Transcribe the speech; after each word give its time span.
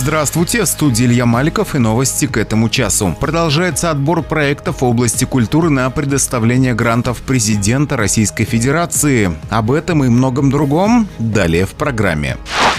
Здравствуйте, 0.00 0.62
в 0.62 0.66
студии 0.66 1.06
Илья 1.06 1.26
Маликов 1.26 1.74
и 1.74 1.78
новости 1.78 2.26
к 2.26 2.36
этому 2.36 2.68
часу. 2.68 3.16
Продолжается 3.18 3.90
отбор 3.90 4.22
проектов 4.22 4.80
в 4.80 4.84
области 4.84 5.24
культуры 5.24 5.70
на 5.70 5.90
предоставление 5.90 6.72
грантов 6.72 7.20
президента 7.20 7.96
Российской 7.96 8.44
Федерации. 8.44 9.36
Об 9.50 9.72
этом 9.72 10.04
и 10.04 10.08
многом 10.08 10.50
другом 10.50 11.08
далее 11.18 11.66
в 11.66 11.70
программе 11.70 12.36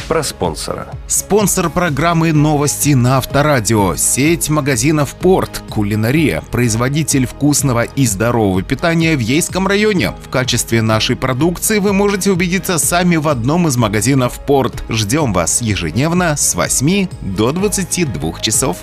про 0.10 0.24
спонсора. 0.24 0.88
Спонсор 1.08 1.70
программы 1.70 2.34
«Новости 2.34 2.96
на 2.96 3.18
Авторадио»– 3.18 3.96
сеть 3.98 4.50
магазинов 4.50 5.14
«Порт», 5.14 5.62
«Кулинария», 5.70 6.41
производитель 6.52 7.28
вкусного 7.28 7.84
и 7.84 8.08
здорового 8.08 8.64
питания 8.64 9.16
в 9.16 9.20
Ейском 9.20 9.68
районе. 9.68 10.12
В 10.12 10.30
качестве 10.30 10.82
нашей 10.82 11.16
продукции 11.16 11.77
вы 11.77 11.94
можете 11.94 12.32
убедиться 12.32 12.80
сами 12.80 13.18
в 13.18 13.27
одном 13.27 13.68
из 13.68 13.77
магазинов 13.77 14.40
«Порт». 14.48 14.84
Ждем 14.90 15.32
вас 15.32 15.62
ежедневно 15.62 16.36
с 16.36 16.55
8 16.55 17.07
до 17.21 17.52
22 17.52 18.39
часов. 18.41 18.78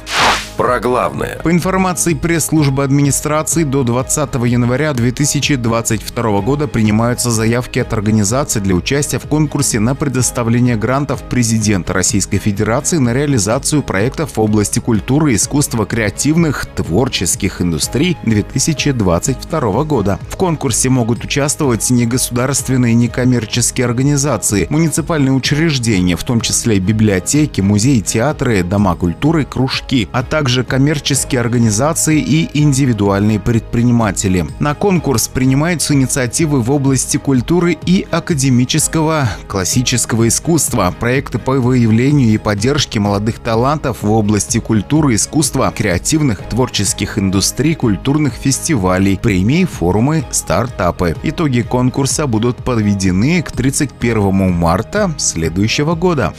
Про 0.57 0.81
главное. 0.81 1.39
По 1.43 1.51
информации 1.51 2.15
пресс-службы 2.15 2.83
администрации, 2.83 3.63
до 3.63 3.83
20 3.83 4.35
января 4.47 4.95
2022 4.95 6.41
года 6.41 6.67
принимаются 6.67 7.31
заявки 7.31 7.79
от 7.79 7.93
организаций 7.93 8.63
для 8.63 8.75
участия 8.75 9.19
в 9.19 9.27
конкурсе 9.27 9.81
на 9.81 9.95
предоставление 9.95 10.77
грантов 10.77 11.25
президента 11.25 11.93
Российской 11.93 12.39
Федерации 12.39 12.97
на 12.97 13.13
реализацию 13.13 13.83
проектов 13.83 14.37
в 14.37 14.41
области 14.41 14.79
культуры, 14.79 15.35
искусства, 15.35 15.85
креативных, 15.85 16.65
творческих 16.65 17.61
индустрий 17.61 18.17
2022 18.25 19.85
года. 19.85 20.19
В 20.31 20.37
конкурсе 20.37 20.89
могут 20.89 21.23
участвовать 21.23 21.91
негосударственные 21.91 22.95
некоммерческие 22.95 23.85
организации, 23.85 24.67
муниципальные 24.71 25.33
учреждения, 25.33 26.17
в 26.17 26.25
том 26.25 26.41
числе 26.41 26.79
библиотеки, 26.79 27.61
музеи, 27.61 28.01
театры, 28.01 28.63
дома 28.63 28.97
культуры, 28.97 29.45
кружки, 29.45 30.09
а 30.13 30.23
также 30.23 30.46
также 30.47 30.63
коммерческие 30.63 31.41
организации 31.41 32.21
и 32.21 32.49
индивидуальные 32.63 33.41
предприниматели. 33.41 34.47
На 34.61 34.75
конкурс 34.75 35.27
принимаются 35.27 35.93
инициативы 35.93 36.63
в 36.63 36.71
области 36.71 37.17
культуры 37.17 37.77
и 37.85 38.07
академического 38.13 39.29
классического 39.49 40.29
искусства, 40.29 40.95
проекты 41.01 41.41
по 41.41 41.55
выявлению 41.55 42.33
и 42.33 42.39
поддержке 42.39 43.01
молодых 43.01 43.41
талантов 43.41 44.05
в 44.05 44.11
области 44.13 44.59
культуры, 44.59 45.17
искусства, 45.17 45.75
креативных, 45.77 46.49
творческих 46.49 47.19
индустрий, 47.19 47.75
культурных 47.75 48.35
фестивалей, 48.35 49.19
премии, 49.21 49.65
форумы, 49.65 50.25
стартапы. 50.31 51.17
Итоги 51.25 51.63
конкурса 51.63 52.29
будут 52.29 52.59
подведены 52.59 53.43
к 53.43 53.51
31 53.51 54.53
марта 54.53 55.13
следующего 55.19 55.97
года. 55.97 56.35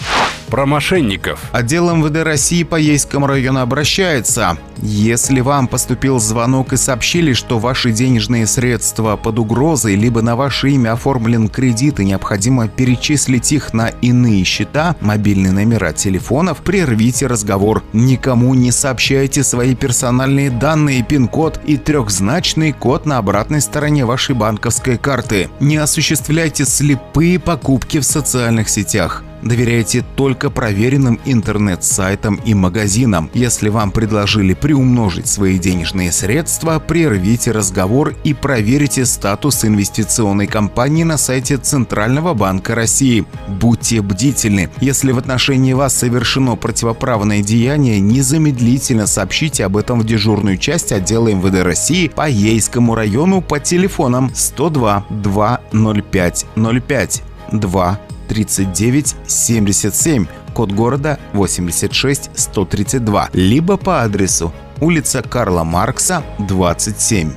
Про 0.49 0.65
мошенников. 0.65 1.41
Отдел 1.51 1.93
МВД 1.93 2.23
России 2.23 2.63
по 2.63 2.75
Ейскому 2.75 3.27
району 3.27 3.59
обращается. 3.59 4.57
Если 4.77 5.41
вам 5.41 5.67
поступил 5.67 6.19
звонок 6.19 6.71
и 6.71 6.77
сообщили, 6.77 7.33
что 7.33 7.59
ваши 7.59 7.91
денежные 7.91 8.47
средства 8.47 9.17
под 9.17 9.39
угрозой, 9.39 9.95
либо 9.95 10.21
на 10.21 10.37
ваше 10.37 10.69
имя 10.69 10.93
оформлен 10.93 11.49
кредит 11.49 11.99
и 11.99 12.05
необходимо 12.05 12.69
перечислить 12.69 13.51
их 13.51 13.73
на 13.73 13.89
иные 13.89 14.45
счета, 14.45 14.95
мобильные 15.01 15.51
номера 15.51 15.91
телефонов, 15.91 16.59
прервите 16.59 17.27
разговор. 17.27 17.83
Никому 17.91 18.53
не 18.53 18.71
сообщайте 18.71 19.43
свои 19.43 19.75
персональные 19.75 20.49
данные, 20.49 21.03
пин-код 21.03 21.59
и 21.65 21.75
трехзначный 21.75 22.71
код 22.71 23.05
на 23.05 23.17
обратной 23.17 23.59
стороне 23.59 24.05
вашей 24.05 24.35
банковской 24.35 24.97
карты. 24.97 25.49
Не 25.59 25.77
осуществляйте 25.77 26.63
слепые 26.63 27.37
покупки 27.37 27.99
в 27.99 28.05
социальных 28.05 28.69
сетях. 28.69 29.23
Доверяйте 29.41 30.03
только 30.15 30.49
проверенным 30.49 31.19
интернет-сайтам 31.25 32.35
и 32.45 32.53
магазинам. 32.53 33.29
Если 33.33 33.69
вам 33.69 33.91
предложили 33.91 34.53
приумножить 34.53 35.27
свои 35.27 35.59
денежные 35.59 36.11
средства, 36.11 36.79
прервите 36.79 37.51
разговор 37.51 38.15
и 38.23 38.33
проверьте 38.33 39.05
статус 39.05 39.63
инвестиционной 39.63 40.47
компании 40.47 41.03
на 41.03 41.17
сайте 41.17 41.57
Центрального 41.57 42.33
банка 42.33 42.73
России. 42.73 43.25
Будьте 43.47 44.01
бдительны. 44.01 44.69
Если 44.81 45.11
в 45.11 45.19
отношении 45.19 45.73
вас 45.73 45.95
совершено 45.95 46.55
противоправное 46.55 47.43
деяние, 47.43 47.99
незамедлительно 47.99 49.05
сообщите 49.05 49.65
об 49.65 49.77
этом 49.77 49.99
в 49.99 50.05
дежурную 50.05 50.57
часть 50.57 50.91
отдела 50.91 51.27
МВД 51.27 51.63
России 51.63 52.07
по 52.07 52.27
Ейскому 52.27 52.95
району 52.95 53.41
по 53.41 53.59
телефонам 53.59 54.31
102 54.33 55.05
205 55.09 56.45
05 56.55 57.23
2 57.51 57.99
39 58.27 59.15
77, 59.27 60.25
код 60.53 60.71
города 60.71 61.19
86 61.33 62.29
132, 62.35 63.29
либо 63.33 63.77
по 63.77 64.03
адресу 64.03 64.53
улица 64.79 65.21
Карла 65.21 65.63
Маркса, 65.63 66.23
27. 66.39 67.31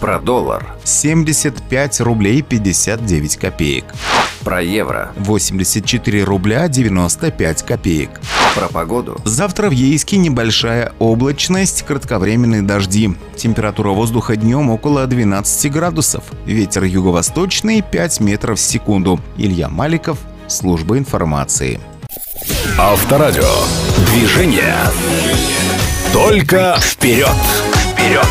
Про 0.00 0.18
доллар. 0.18 0.66
75 0.84 2.00
рублей 2.00 2.42
59 2.42 3.36
копеек. 3.36 3.84
Про 4.42 4.62
евро. 4.62 5.12
84 5.16 6.24
рубля 6.24 6.68
95 6.68 7.62
копеек. 7.62 8.20
Про 8.54 8.68
погоду. 8.68 9.20
Завтра 9.24 9.68
в 9.68 9.72
Ейске 9.72 10.16
небольшая 10.16 10.92
облачность, 10.98 11.82
кратковременные 11.82 12.62
дожди. 12.62 13.10
Температура 13.36 13.90
воздуха 13.90 14.36
днем 14.36 14.70
около 14.70 15.06
12 15.06 15.70
градусов. 15.70 16.24
Ветер 16.46 16.84
юго-восточный 16.84 17.82
5 17.82 18.20
метров 18.20 18.58
в 18.58 18.62
секунду. 18.62 19.20
Илья 19.36 19.68
Маликов, 19.68 20.18
служба 20.48 20.98
информации. 20.98 21.80
Авторадио. 22.78 23.44
Движение. 24.12 24.76
Только 26.12 26.76
вперед. 26.80 27.28
Вперед. 27.92 28.26